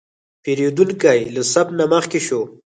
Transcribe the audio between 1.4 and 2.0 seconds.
صف نه